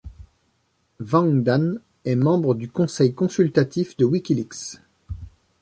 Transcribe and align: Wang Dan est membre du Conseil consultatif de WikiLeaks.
Wang 0.99 1.43
Dan 1.43 1.79
est 2.05 2.15
membre 2.15 2.55
du 2.55 2.67
Conseil 2.67 3.13
consultatif 3.13 3.95
de 3.97 4.05
WikiLeaks. 4.05 4.81